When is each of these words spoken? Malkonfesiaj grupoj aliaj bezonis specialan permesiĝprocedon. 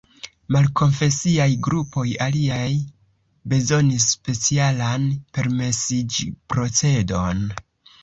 Malkonfesiaj 0.53 1.47
grupoj 1.67 2.05
aliaj 2.29 2.65
bezonis 3.55 4.09
specialan 4.17 5.09
permesiĝprocedon. 5.39 7.49